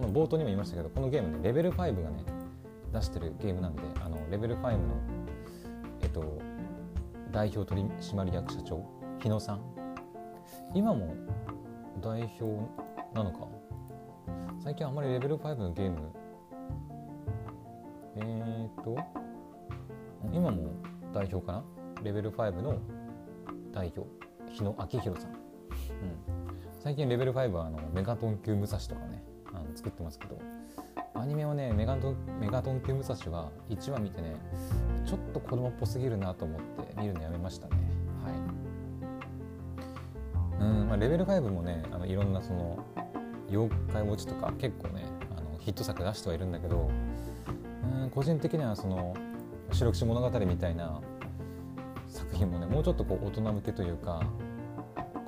[0.00, 2.24] 冒頭にも言いましたけどこのゲームねレベル5がね
[2.92, 4.78] 出してるゲームなんであのレベル5の、
[6.00, 6.40] えっと、
[7.30, 8.84] 代表取締役社長
[9.20, 9.60] 日野さん。
[10.74, 11.14] 今も
[12.00, 12.44] 代表
[13.14, 13.46] なのか。
[14.58, 15.98] 最近あんまりレベル5のゲーム、
[18.82, 18.96] と
[20.32, 20.72] 今も
[21.12, 21.64] 代表かな？
[22.02, 22.78] レベル5の
[23.72, 24.08] 代表
[24.52, 25.38] 日野明宏さん、うん、
[26.80, 30.38] 最近レベル5はあのメガトン級武蔵とかねあの作ってますけど
[31.14, 34.34] アニメはねメガトンメガトン級武蔵は1話見てね
[35.06, 37.76] ちょっと子供っぽすぎるなと思って見るのやめましたね。
[38.24, 38.34] はい。
[40.60, 42.84] うん、まあ、レベル5もねあのいろんなその
[43.48, 45.04] 妖怪ウォッチとか結構ね
[45.36, 46.90] あのヒット作出してはいるんだけど
[47.82, 49.14] うん個人的にはその
[49.72, 51.00] 「白騎士物語」みたいな
[52.08, 54.22] 作品もねもうちょっとこう大人向けというか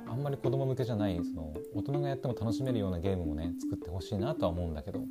[0.07, 5.01] あんまり子供向けじゃないその大人がやっても楽しめるようなゲームもね作ってほしいなとは思うんだけど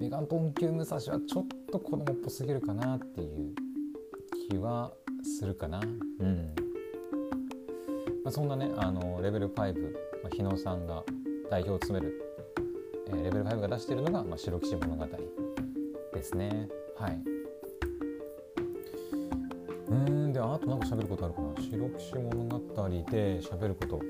[0.00, 3.54] メガントン級武蔵はちょっと子供っぽすぎるかなっていう
[4.48, 4.92] 気は
[5.24, 5.80] するかな。
[5.80, 6.54] うん、
[8.24, 9.82] まあ、そんなねあのレベル5、
[10.22, 11.02] まあ、日野さんが
[11.50, 12.14] 代表を務める、
[13.08, 15.04] えー、レベル5が出しているのが、まあ、白騎士物語。
[16.18, 16.68] ですね。
[16.98, 17.20] はい。
[19.88, 21.54] うんであとなんか喋ることあるかな。
[21.62, 24.00] 白騎士物語で喋ること。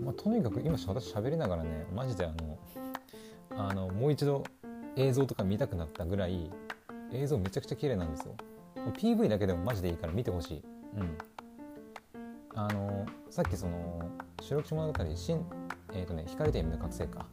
[0.00, 2.58] まあとにかく今私喋りながらねマジであの
[3.68, 4.44] あのもう一度
[4.94, 6.50] 映像とか見たくなったぐらい
[7.12, 8.34] 映像めちゃくちゃ綺麗なんですよ。
[8.76, 10.62] PV だけでもマジでいいから見てほしい。
[10.96, 11.18] うん。
[12.54, 14.08] あのさっきその
[14.40, 15.44] 「白騎士物語新」
[15.92, 17.26] えっ、ー、とね「光と闇の覚醒か」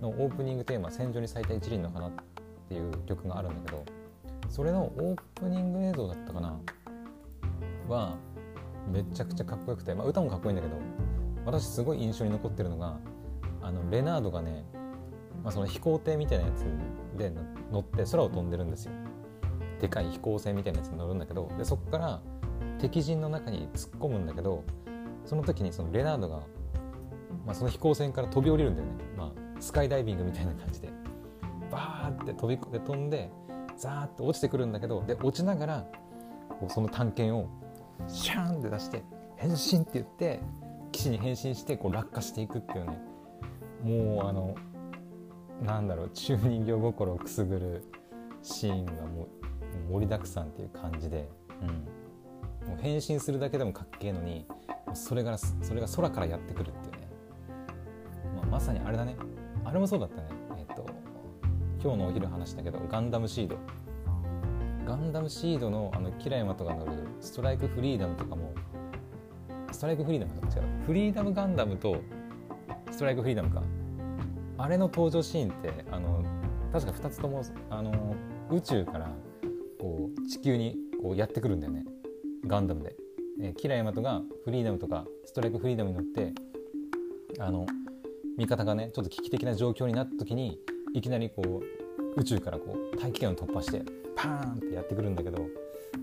[0.00, 2.10] のオープニングテーマ「戦場に咲いた一輪の花」っ
[2.68, 3.84] ていう曲があるんだけど
[4.48, 6.58] それのオープニング映像だったかな
[7.88, 8.16] は
[8.90, 10.76] めちゃくちゃかっこよくて、まあ、歌もかっこいいんだけど
[11.44, 12.98] 私すごい印象に残ってるのが
[13.62, 14.64] あのレナードがね、
[15.42, 16.64] まあ、その飛行艇みたいなやつ
[17.16, 17.32] で
[17.72, 18.92] 乗って空を飛んでるんですよ。
[19.80, 22.20] でかい飛行船みたいなやつに乗るんだけどでそこから
[22.78, 24.62] 敵陣の中に突っ込むんだけど
[25.24, 26.36] その時にそのレナードが、
[27.44, 30.90] まあ、その飛行船から飛び降りるんだよね、まあ、スカイダイビングみたいな感じで
[31.70, 33.30] バーって飛び込んで飛んで
[33.76, 35.86] ザーッと落ちてくるんだけどで落ちながら
[36.68, 37.48] その探検を
[38.08, 39.02] シャーンって出して
[39.36, 40.40] 変身って言って
[40.92, 42.98] 騎士に変身してこう落下していくっていうね。
[43.82, 44.54] もうあの
[45.62, 47.84] なんだろう中人形心をくすぐる
[48.42, 49.28] シーンがも
[49.88, 51.28] う盛りだくさんっていう感じで、
[51.60, 54.46] うん、もう変身するだけでもかっけえのに
[54.94, 57.08] それがそれが空からやってくるっていうね、
[58.36, 59.16] まあ、まさにあれだね。
[59.64, 60.28] あれもそうだったね。
[60.58, 60.86] えっ、ー、と
[61.82, 63.56] 今日のお昼話したけどガンダムシード。
[64.86, 68.52] ガンダムシードのあのキラヤマとか乗るストライクフリーダムとかも
[69.72, 70.64] ストライクフリーダムと違う。
[70.86, 71.96] フリーダムガンダムと
[72.90, 73.62] ストライクフリーダムか。
[74.58, 76.22] あれの登場シーンってあの
[76.72, 78.14] 確か2つともあの
[78.50, 79.10] 宇宙から
[79.80, 81.84] こう地球にこうやってくるんだよね。
[82.46, 82.94] ガンダムで、
[83.40, 86.32] えー、キラヤマトがフリーダムとかストライクフリーダムに乗って
[87.38, 87.66] あの
[88.36, 90.58] 味方がねちょっと危機的な状況になった時に
[90.94, 91.62] いきなりこ
[92.16, 93.82] う宇宙からこう大気圏を突破して
[94.16, 95.46] パーンってやってくるんだけど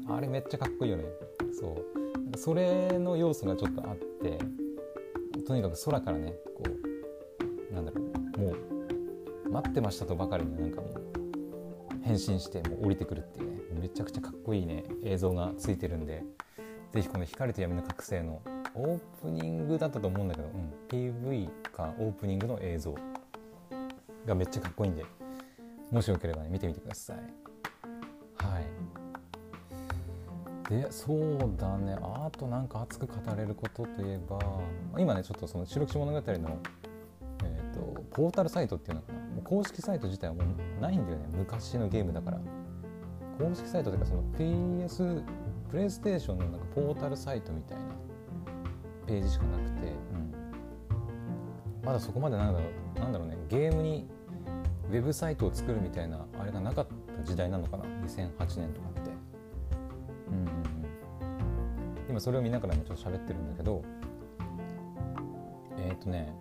[0.10, 1.06] あれめっちゃかっこいいよね。
[1.54, 2.38] そう。
[2.38, 4.40] それの要素がちょっとあって
[5.46, 6.64] とにかく空からねこ
[7.72, 8.54] うなんだろうも
[9.48, 10.92] う待ってましたとばかりになんかもう
[12.04, 16.24] 変身してもう降りてくるっていうねめちゃくちゃかっこいいね映像がついてるんで
[16.94, 18.42] 是非この「光と闇の覚醒」の
[18.76, 22.96] オープニングだったと思うんだけど、うん、PV かオープニングの映像。
[24.26, 25.06] がめっちゃかっこいいんで。
[25.92, 27.18] もしよければね見てみてください。
[28.38, 28.66] はい。
[30.70, 31.98] でそうだね。
[32.02, 34.40] あとなんか熱く語れることといえば
[34.98, 36.24] 今ねちょっとその「白騎士物語の」
[37.44, 39.20] えーと、ポータルサイトっていうのかな。
[39.44, 41.26] 公式サイト自体はもうないんだよね。
[41.34, 42.40] 昔のゲームだから。
[43.38, 45.24] 公式サイトというかその PS
[45.70, 47.81] プレイステーションのなんかポータルサイトみたいな。
[49.12, 53.36] ページしかなくて、うん、まだそこまでなんだろうなんだろうね。
[53.50, 54.08] ゲームに
[54.90, 57.84] ウェブサイトを作るみたいなあれがなかった時代なのかな。
[57.84, 58.30] 2008
[58.62, 59.12] 年とかって、
[60.30, 60.54] うんうんうん、
[62.10, 63.84] 今それを見ながらねちょっと喋ってるんだけど。
[65.78, 66.34] えっ、ー、とね、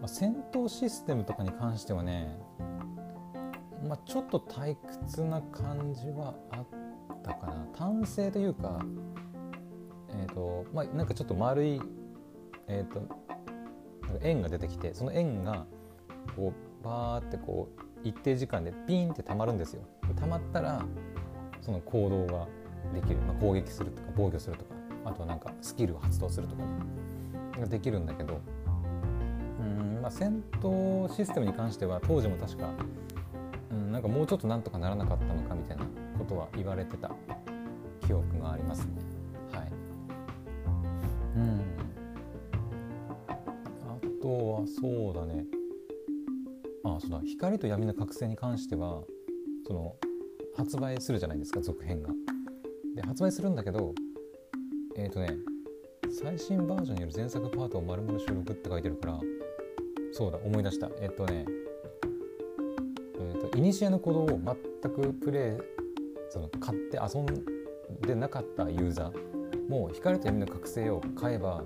[0.00, 2.36] まあ、戦闘システムとかに関してはね。
[3.86, 6.66] まあ、ちょっと退屈な感じはあっ
[7.22, 7.66] たかな。
[7.76, 8.80] 単性というか、
[10.34, 11.80] とまあなんかちょっと丸い
[12.68, 13.02] えっ、ー、と
[14.22, 15.66] 円が出てきてその円が
[16.36, 19.82] こうバーってこう一定時間でピンってたまるんですよ
[20.16, 20.84] たまったら
[21.60, 22.46] その行動が
[22.94, 24.74] できる、まあ、攻撃するとか防御するとか
[25.06, 26.62] あとはなんかスキルを発動するとか
[27.60, 28.40] ができるんだけど
[29.60, 32.68] うんまあ戦闘システムに関しては当時も確か
[33.70, 35.84] うん、なんかもうちょっとなんとかならなかったのかみたいな
[36.18, 37.10] ことは言われてた
[38.06, 39.13] 記憶がありますね。
[44.66, 45.44] そうだね。
[46.84, 47.20] あ、そうだ。
[47.24, 49.02] 光と闇の覚醒に関しては、
[49.66, 49.96] その
[50.56, 52.10] 発売するじゃないですか続編が。
[52.94, 53.94] で発売するんだけど、
[54.96, 55.36] えっ、ー、とね、
[56.10, 59.20] 最新バージョンによる前作パートを丸々収録って書いてるから、
[60.12, 60.88] そうだ思い出した。
[61.00, 61.44] えっ、ー、とね
[63.18, 63.58] えー、と。
[63.58, 64.40] イニシアの鼓動を
[64.82, 65.74] 全くプレイ
[66.30, 67.26] その買って遊ん
[68.00, 71.62] でなかったユーザーも光と闇の覚醒を買えば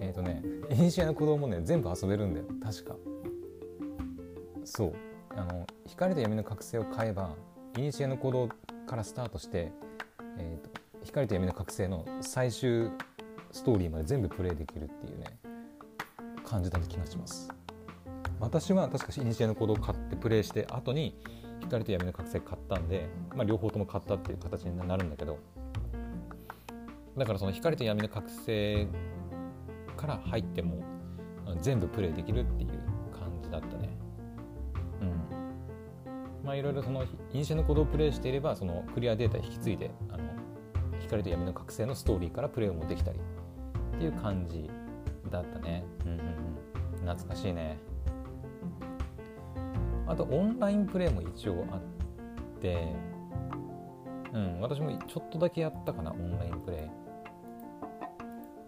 [0.00, 2.46] えっ、とねイニシアの鼓動もね全部遊べるんだよ。
[2.62, 2.96] 確か。
[4.64, 4.94] そう。
[5.36, 7.34] あの光と闇の覚醒を買えば
[7.76, 8.48] イニシアの鼓動
[8.86, 9.70] からスタートして、
[10.38, 10.70] えーと、
[11.02, 12.90] 光と闇の覚醒の最終
[13.52, 15.38] ストーリーまで全部プレイできるっていうね
[16.44, 17.50] 感じだった気がします。
[18.40, 21.18] 私は確かイニシアの鼓動を買ってプレイして後に
[21.60, 25.38] 光と闇の覚醒買ったんで、まあ、両方とも買ったっていう形になるんだけど
[27.16, 28.86] だからその光と闇の覚醒
[29.96, 30.82] から入っても
[31.60, 32.70] 全部プレイできるっていう
[33.12, 33.96] 感じだったね。
[35.00, 36.44] うん。
[36.44, 40.24] まあいろいろそのイニシャのコードをプレイしていればそのクリアデータ引き継いであの
[41.00, 43.18] 光と闇の覚醒のストーリーからプレイもできたり
[43.96, 44.70] っていう感じ
[45.30, 45.84] だったね。
[46.04, 46.26] うんうんうん。
[47.06, 47.78] 懐かしいね。
[50.06, 51.80] あとオンラインプレイも一応あっ
[52.60, 52.94] て
[54.32, 57.05] うん私もちょっとだけやったかなオンラインプレイ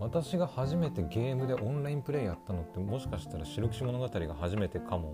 [0.00, 5.12] 私が初めてゲームでオンラインプレイやったのってもしかしたら白騎士物語が初めてかも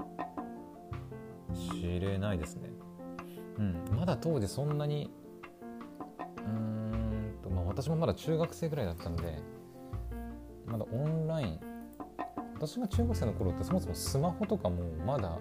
[1.55, 2.71] しれないですね。
[3.59, 5.11] うん、まだ当時そんなに
[6.37, 9.39] うーんと、まあ、私もまだ中学生ぐらいだったんで
[10.67, 11.61] まだオンライン。
[12.57, 15.39] 私が中学生の頃ってそもそもスマホとかもまだ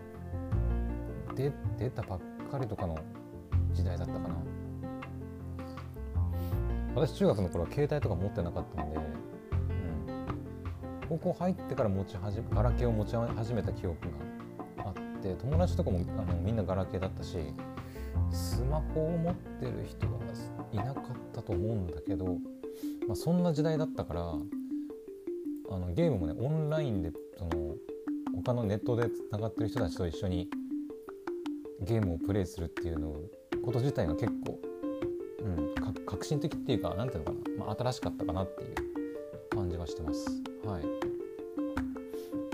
[1.36, 2.98] 出出たばっかりとかの
[3.72, 4.36] 時代だったかな。
[6.96, 8.98] 私中学の頃は携帯とか持ってなかったんで
[11.13, 13.97] 高校入ってから持ち始めガラケーを持ち始めた記憶
[14.78, 17.38] があって友達とかもあのみんなガラケーだったし
[18.32, 20.13] スマホを持ってる人が
[20.71, 22.26] いなかったと思うんだけど、
[23.08, 27.76] まあ、そんな時代だったからあのゲームもねオンラインでその
[28.36, 30.49] 他のネットでつながってる人たちと一緒に
[31.82, 33.15] ゲームをプレイするっていうの
[33.63, 34.60] こと自体が結構、
[35.43, 35.76] うん、
[36.08, 38.93] 革新的っていうか何ていうのかな、まあ、新しかったかなっていう
[39.56, 40.43] 感じがしてます。
[40.65, 41.03] はい、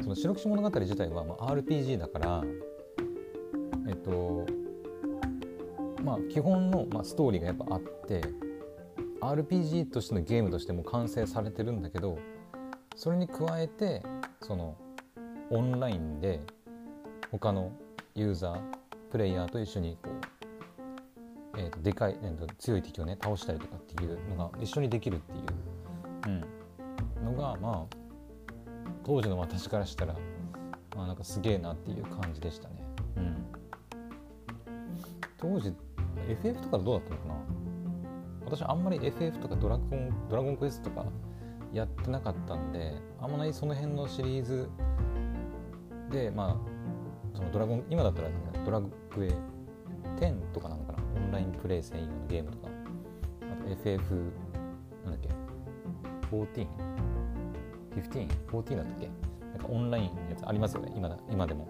[0.09, 2.43] その白騎士物語自体はまあ RPG だから
[3.87, 4.47] えっと
[6.03, 8.21] まあ基本のまあストーリーがやっぱあって
[9.21, 12.17] RPG としてのゲームとしても完成されてるんだけど
[12.95, 14.01] それに加えて
[14.41, 14.77] その
[15.51, 16.41] オンラインで
[17.31, 17.71] 他の
[18.15, 18.61] ユーザー
[19.11, 20.09] プレイヤーと一緒にこ
[21.55, 26.41] う、えー、とでかい、えー、と強い敵をね倒したりとかっていうのが一緒にできるっていう、
[27.19, 27.98] うん、のがまあ
[29.03, 30.15] 当時の私からしたら、
[30.95, 32.75] まあ、なんかすげえなっていう感じでしたね。
[33.17, 33.45] うん、
[35.37, 35.73] 当時
[36.27, 37.35] FF とかどうだったのかな？
[38.45, 41.05] 私あんまり FF とかドラゴンドラゴンクエストとか
[41.73, 44.69] やってなかったんであんまりその辺のシリーズ
[46.09, 46.59] でま
[47.33, 48.29] あそのドラゴン今だったら、
[48.65, 49.31] ドラクエ
[50.19, 50.99] 10とかなのかな？
[51.15, 52.67] オンラインプレイ専用のゲームとか。
[53.41, 54.31] あと FF
[55.05, 55.29] なんだっけ
[56.35, 56.67] ？14?
[58.01, 59.09] 15、14だったっけ？
[59.51, 61.67] なんかオンラインのやつありますよね、今今でも。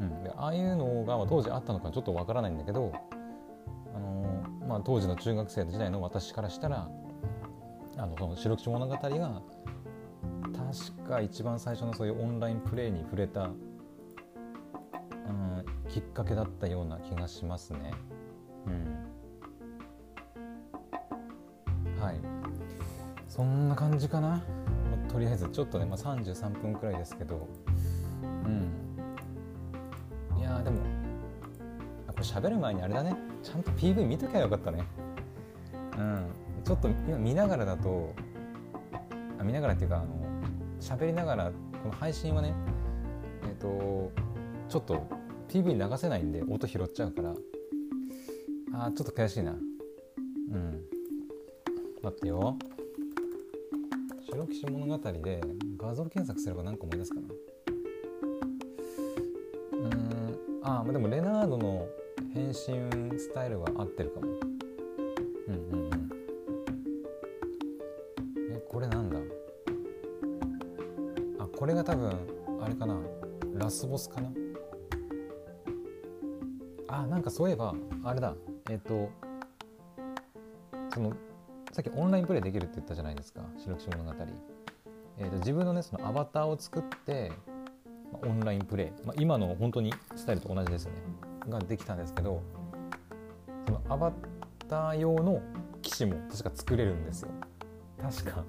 [0.00, 2.92] うん、でああいうのが当時あったのかちょっとわからないんだけど、
[3.94, 6.88] あのー、まあ、当時の中学生時代の私からしたら
[7.96, 9.18] あのその白口物語が確
[11.08, 13.58] か一番最初のそういうオンラインプレイに触れた、うん、
[15.88, 17.92] きっかけだったような気がしますね。
[18.66, 18.72] うん、
[22.02, 22.20] はい
[23.28, 24.42] そんな感じかな。
[25.08, 27.48] とりあえずちょっとね、まあ、33分くらいですけど
[28.22, 28.70] うん。
[30.38, 30.80] いやでも
[32.08, 33.16] これ喋る前にあれだね。
[33.42, 34.84] ちゃんと PV 見ときゃよかったね。
[35.96, 36.26] うん。
[36.64, 38.12] ちょっと今見ながらだと
[39.38, 40.06] あ見ながらっていうかあの
[40.80, 41.50] 喋りながら
[41.82, 42.54] この配信はね
[43.44, 44.12] えっ、ー、と
[44.68, 45.06] ちょっと
[45.48, 47.34] PV 流せないんで音拾っちゃうから。
[48.74, 49.52] あーちょっと悔しいな。
[49.52, 50.80] うん。
[52.02, 52.56] 待ってよ。
[54.38, 55.40] 白騎士物語で
[55.76, 57.26] 画像検索すれば何か思い出すかな。
[59.72, 60.38] うん。
[60.62, 61.88] ああでもレナードの
[62.32, 62.54] 変身
[63.18, 64.28] スタイルは合ってるかも。
[64.28, 65.90] うんうんうん。
[68.52, 69.18] えこれなんだ？
[71.40, 72.12] あこれが多分
[72.60, 72.96] あれかな。
[73.54, 74.30] ラスボスかな。
[76.86, 78.36] あなんかそういえばあれだ。
[78.70, 79.10] えっ、ー、と
[80.94, 81.12] その
[81.78, 83.40] さっきオンラインプレイできるって言ったじゃないですか。
[83.56, 84.12] 白騎士物語、
[85.16, 87.30] えーと、自分のねそのアバターを作って、
[88.12, 90.98] まあ、オンラインプレイ、まあ、今の本当にスタイルと同じですよね。
[91.48, 92.42] ができたんですけど
[93.66, 94.12] そのアバ
[94.68, 95.40] ター用の
[95.80, 97.28] 騎士も確か作れるんですよ。
[98.02, 98.44] 確か。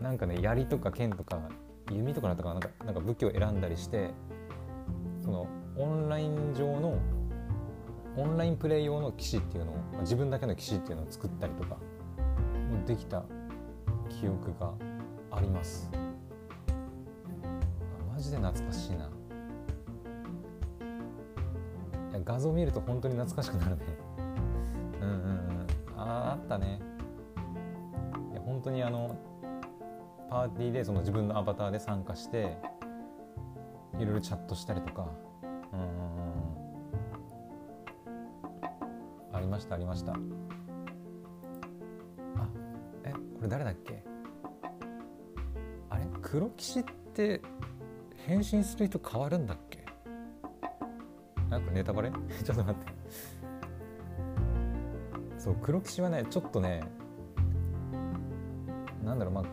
[0.00, 1.50] なんかね槍とか剣とか
[1.92, 2.60] 弓とかだったかな。
[2.60, 4.12] なんかなんか武器を選んだりして
[5.22, 5.46] その
[5.76, 6.98] オンライン上の
[8.16, 11.76] オンラインプレイ用の騎士っていうのを自分だけの騎士っていうのを作ったりとか
[12.88, 13.22] できた
[14.08, 14.72] 記憶が
[15.30, 15.90] あります。
[18.10, 19.10] マジで懐かしいな。
[22.10, 23.82] いや画像見ると本当に懐かしくなるね。
[25.02, 25.66] うんうんうん。
[25.98, 26.80] あああったね。
[28.32, 29.14] いや本当にあの
[30.30, 32.56] パーティーでその自分のアバターで参加して
[33.98, 35.08] いろいろチャットしたりとか。
[35.74, 35.80] うん。
[39.36, 40.14] ありましたありました。
[43.38, 44.02] これ誰だっけ？
[45.90, 46.04] あれ？
[46.22, 46.84] 黒騎士っ
[47.14, 47.40] て
[48.26, 49.84] 変身する人変わるんだっけ？
[51.48, 52.10] なんかネタバレ？
[52.44, 52.92] ちょっと待って。
[55.38, 56.82] そう黒騎士はねちょっとね
[59.04, 59.44] なんだろうまあ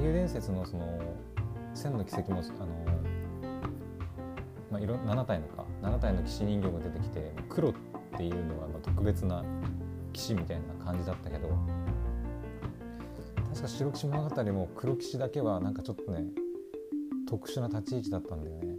[0.00, 0.98] 英雄伝説のその
[1.74, 2.66] 千の奇跡もあの
[4.70, 5.64] まあいろ7体のか。
[5.82, 7.72] 7体の騎士人形が出てきて黒っ
[8.16, 9.44] ていうのはまあ特別な
[10.12, 11.50] 騎士みたいな感じだったけど。
[13.58, 16.26] 確か白騎士物語も黒騎士だけはなんかちょっとね
[17.28, 18.76] 特殊な立ち位置だったんだよね。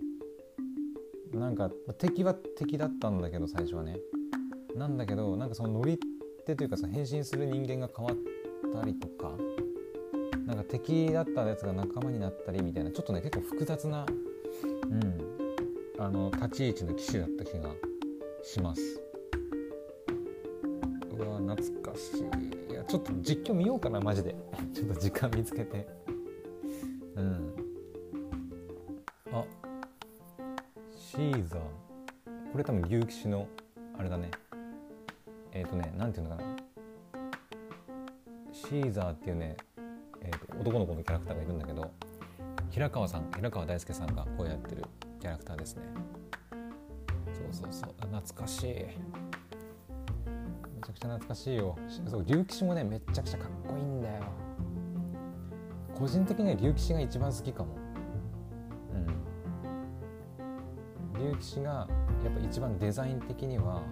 [1.34, 3.98] なんか敵は敵だったんだけど最初はね。
[4.76, 6.00] なんだけどなんかその乗り
[6.46, 8.16] 手というかさ変身する人間が変わっ
[8.74, 9.34] たりとか
[10.46, 14.06] なんか敵だったやつが仲間になったりみたいなちょっとね結構複雑な、
[14.90, 15.18] うん、
[16.00, 17.70] あの立ち位置の騎士だった気が
[18.44, 19.02] します。
[21.18, 22.39] うわ懐かしい。
[22.90, 24.36] ちょっと実況見ようかなマジで。
[24.74, 25.88] ちょっと時間見つけて。
[27.16, 27.56] うん。
[29.32, 29.46] あ。
[30.98, 31.62] シーザー。
[32.52, 33.48] これ多分竜騎士の
[33.96, 34.32] あれだね。
[35.52, 36.56] えっ、ー、とねなんていうのかな。
[38.52, 39.56] シーザーっていうね、
[40.22, 41.92] えーと、男の子のキャラクターがいるんだけど
[42.72, 44.84] 平川さん平川大輔さんがこうやってる
[45.20, 45.84] キャラクターですね。
[47.34, 47.94] そうそうそう。
[48.08, 49.29] 懐かしい。
[50.90, 51.78] ちゃくちゃ懐かしいよ。
[52.08, 54.24] そう竜騎士もねめっちゃくちゃかっこいいんだよ。
[55.96, 57.76] 個人的には竜騎士が一番好きかも。
[61.16, 61.32] うん。
[61.32, 61.88] 竜騎士が
[62.24, 63.84] やっぱ一番デザイン的には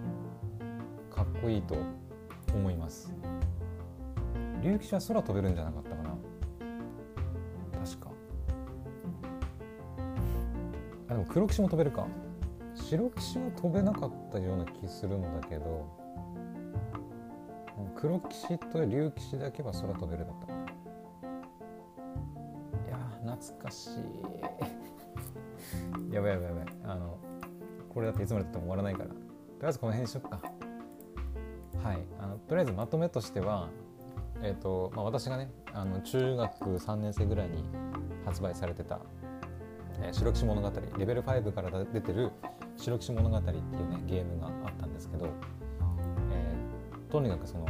[1.14, 1.76] かっこいいと
[2.52, 3.14] 思います。
[4.60, 6.10] 竜騎士は空飛べるんじゃなかったかな。
[7.84, 8.10] 確か。
[11.10, 12.08] あでも黒騎士も飛べるか。
[12.74, 15.97] 白騎士は飛べなかったような気するんだけど。
[18.00, 20.52] 黒騎士と竜騎士だけは空飛べるだった
[22.86, 22.96] いや
[23.34, 23.94] 懐かしい。
[26.14, 26.66] やばいやばいやばい。
[26.84, 27.18] あの
[27.88, 29.08] これだっていつまでたっても終わらないから。
[29.08, 29.20] とり
[29.64, 30.40] あえずこの辺にしよっか。
[31.82, 32.06] はい。
[32.20, 33.68] あのとりあえずまとめとしては
[34.40, 37.64] えーとまあ、私がねあの中学3年生ぐらいに
[38.24, 39.00] 発売されてた
[40.00, 42.30] 「えー、白騎士物語」レベル5から出てる
[42.76, 45.26] 「白騎士物語」っていうねゲームがあったんですけど、
[46.30, 47.66] えー、とにかくその、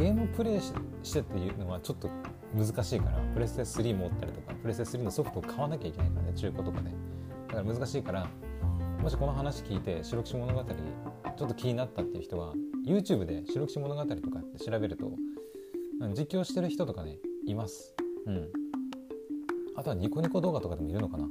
[0.00, 2.08] ゲームをプレイしてっていうのはちょっと
[2.54, 6.90] 難しいからプレステ3持ったりとかプレステ3のソフトを買わなきゃいけないからね中古とかで
[7.48, 8.26] だから難しいから
[9.02, 12.54] もしこの話聞いて白騎士物語ちょっと気になったっていう人は
[12.86, 15.12] YouTube で白騎士物語とかって調べると
[16.16, 17.94] 実況してる人とかねいます。
[18.26, 18.48] うん。
[19.76, 21.28] あとはニコニコ動画とかでもいるのかな。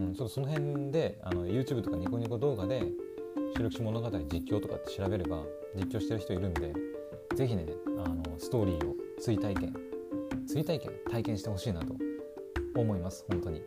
[0.00, 2.82] うんちょっとその辺であの YouTube とかニコニコ動画で
[3.56, 5.42] 白騎士物語実況とかって調べれば
[5.74, 6.91] 実況してる人いるんで
[7.34, 7.66] 是非ね
[8.04, 9.74] あのストーリーを追体験
[10.46, 11.94] 追体験体験してほしいなと
[12.74, 13.62] 思います本当に。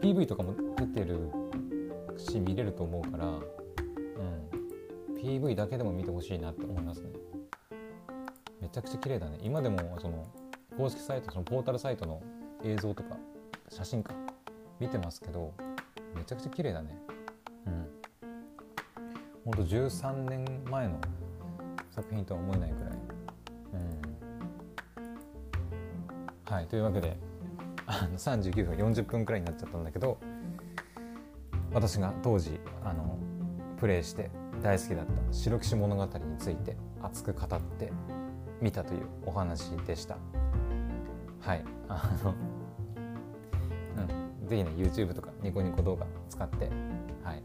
[0.00, 1.30] PV とかも出てる
[2.18, 3.42] し見れると思うからうん。
[5.16, 7.10] PV だけでも見てほしいなって思いますね。
[8.60, 9.38] めちゃくちゃ綺麗だね。
[9.42, 10.26] 今でもその
[10.76, 12.22] 公式サイトそのポータルサイトの
[12.62, 13.16] 映像とか
[13.68, 14.12] 写真か
[14.78, 15.52] 見てますけど
[16.14, 16.98] めちゃくちゃ綺麗だね。
[17.66, 17.86] うん。
[19.44, 21.00] ほんと13年前の
[21.94, 22.92] 作品とは思えないくらい。
[23.74, 23.76] う
[26.50, 26.52] ん。
[26.52, 27.16] はいというわけで
[27.86, 30.18] あの39分40分くらいになっちゃったんだけど
[31.72, 33.16] 私が当時あの
[33.78, 34.30] プレイして
[34.60, 37.92] 大好きだった白騎士物語について熱く語って
[38.60, 40.16] みたというお話でした。
[41.40, 42.34] はいあの
[43.96, 46.70] うん是非ね YouTube とかニコニコ動画使って
[47.22, 47.42] はい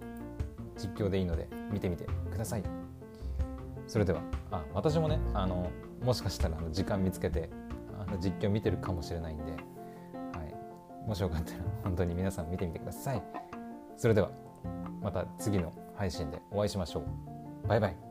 [0.75, 2.63] 実況でいいので見てみてください。
[3.87, 4.38] それでは。
[4.51, 5.71] あ私もねあの
[6.01, 7.49] もしかしたらあの時間見つけて
[7.99, 9.57] あの実況見てるかもしれないんで、は
[11.05, 13.23] い、もしよかったら本当に皆さん見てみてください
[13.97, 14.31] それでは
[15.01, 17.67] また次の配信でお会いしましょう。
[17.67, 18.08] バイバイ。